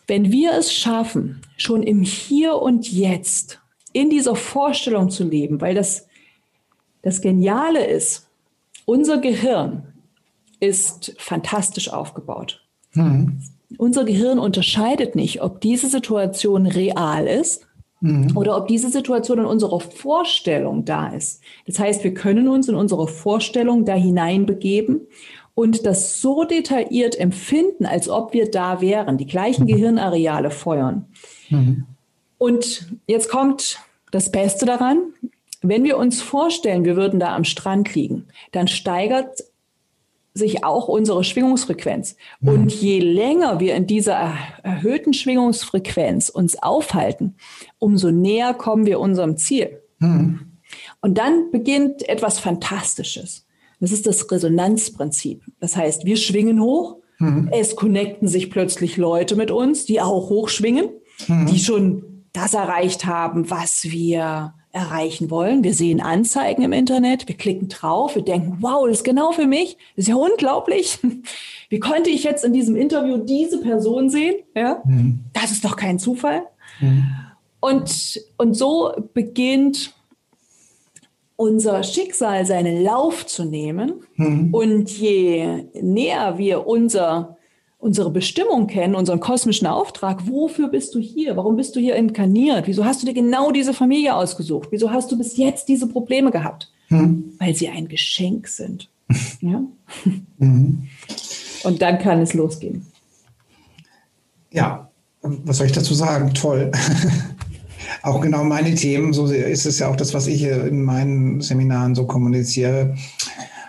[0.07, 3.59] Wenn wir es schaffen, schon im Hier und Jetzt
[3.93, 6.07] in dieser Vorstellung zu leben, weil das,
[7.01, 8.29] das Geniale ist,
[8.85, 9.93] unser Gehirn
[10.59, 12.63] ist fantastisch aufgebaut.
[12.93, 13.41] Mhm.
[13.77, 17.66] Unser Gehirn unterscheidet nicht, ob diese Situation real ist
[18.01, 18.35] mhm.
[18.35, 21.41] oder ob diese Situation in unserer Vorstellung da ist.
[21.65, 25.01] Das heißt, wir können uns in unsere Vorstellung da hineinbegeben
[25.55, 29.67] und das so detailliert empfinden, als ob wir da wären, die gleichen mhm.
[29.67, 31.05] Gehirnareale feuern.
[31.49, 31.85] Mhm.
[32.37, 33.79] Und jetzt kommt
[34.11, 34.99] das Beste daran,
[35.61, 39.43] wenn wir uns vorstellen, wir würden da am Strand liegen, dann steigert
[40.37, 42.15] sich auch unsere Schwingungsfrequenz.
[42.39, 42.49] Mhm.
[42.49, 44.33] Und je länger wir in dieser
[44.63, 47.35] erhöhten Schwingungsfrequenz uns aufhalten,
[47.79, 49.81] umso näher kommen wir unserem Ziel.
[49.99, 50.57] Mhm.
[51.01, 53.45] Und dann beginnt etwas Fantastisches.
[53.79, 55.43] Das ist das Resonanzprinzip.
[55.59, 57.49] Das heißt, wir schwingen hoch, mhm.
[57.51, 60.89] es connecten sich plötzlich Leute mit uns, die auch hochschwingen,
[61.27, 61.45] mhm.
[61.47, 65.63] die schon das erreicht haben, was wir erreichen wollen.
[65.63, 69.47] Wir sehen Anzeigen im Internet, wir klicken drauf, wir denken, wow, das ist genau für
[69.47, 69.77] mich.
[69.95, 70.99] Das ist ja unglaublich.
[71.69, 74.35] Wie konnte ich jetzt in diesem Interview diese Person sehen?
[74.55, 75.19] Ja, mhm.
[75.33, 76.43] das ist doch kein Zufall.
[76.79, 77.05] Mhm.
[77.59, 79.93] Und, und so beginnt
[81.35, 84.01] unser Schicksal seinen Lauf zu nehmen.
[84.15, 84.53] Mhm.
[84.53, 87.36] Und je näher wir unser
[87.79, 90.27] unsere Bestimmung kennen, unseren kosmischen Auftrag.
[90.27, 91.37] Wofür bist du hier?
[91.37, 92.67] Warum bist du hier inkarniert?
[92.67, 94.69] Wieso hast du dir genau diese Familie ausgesucht?
[94.71, 96.71] Wieso hast du bis jetzt diese Probleme gehabt?
[96.87, 97.33] Hm.
[97.37, 98.89] Weil sie ein Geschenk sind.
[99.41, 99.61] ja?
[100.37, 100.87] Mhm.
[101.63, 102.85] Und dann kann es losgehen.
[104.51, 104.89] Ja,
[105.21, 106.33] was soll ich dazu sagen?
[106.33, 106.71] Toll.
[108.03, 111.95] auch genau meine Themen, so ist es ja auch das, was ich in meinen Seminaren
[111.95, 112.95] so kommuniziere.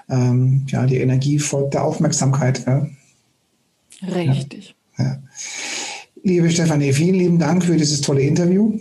[0.08, 2.64] Ähm, ja, die Energie folgt der Aufmerksamkeit.
[2.66, 2.86] Ja?
[4.02, 4.74] Richtig.
[4.98, 5.04] Ja.
[5.04, 5.18] Ja.
[6.22, 8.78] Liebe Stefanie, vielen lieben Dank für dieses tolle Interview.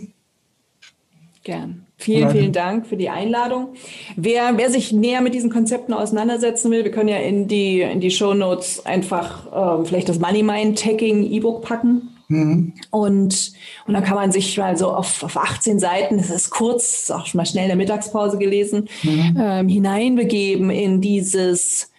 [1.44, 1.86] Gern.
[2.00, 3.74] Vielen, vielen Dank für die Einladung.
[4.14, 8.00] Wer, wer sich näher mit diesen Konzepten auseinandersetzen will, wir können ja in die, in
[8.00, 12.10] die Show Notes einfach äh, vielleicht das Money Mind Tagging E-Book packen.
[12.28, 12.74] Mhm.
[12.90, 13.52] Und,
[13.86, 17.26] und dann kann man sich mal so auf, auf 18 Seiten, das ist kurz, auch
[17.26, 19.36] schon mal schnell in der Mittagspause gelesen, mhm.
[19.40, 21.90] ähm, hineinbegeben in dieses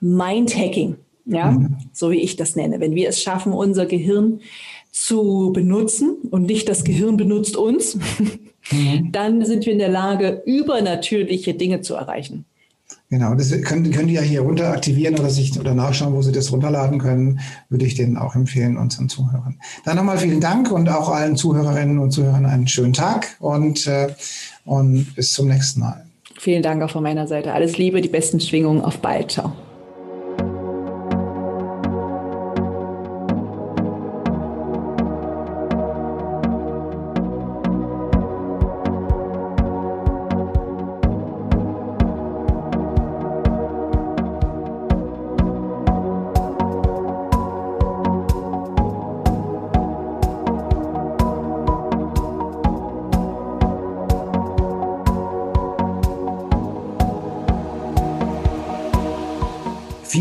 [0.00, 0.96] Mind-Hacking
[1.26, 1.76] ja, mhm.
[1.92, 2.80] so wie ich das nenne.
[2.80, 4.40] Wenn wir es schaffen, unser Gehirn
[4.92, 7.96] zu benutzen und nicht das Gehirn benutzt uns,
[8.70, 9.12] mhm.
[9.12, 12.44] dann sind wir in der Lage, übernatürliche Dinge zu erreichen.
[13.08, 16.32] Genau, das können, können die ja hier runter aktivieren oder sich oder nachschauen, wo sie
[16.32, 19.60] das runterladen können, würde ich denen auch empfehlen, unseren Zuhörern.
[19.84, 24.08] Dann nochmal vielen Dank und auch allen Zuhörerinnen und Zuhörern einen schönen Tag und, äh,
[24.64, 26.04] und bis zum nächsten Mal.
[26.38, 27.52] Vielen Dank auch von meiner Seite.
[27.52, 28.82] Alles Liebe, die besten Schwingungen.
[28.82, 29.32] Auf bald.
[29.32, 29.52] Ciao.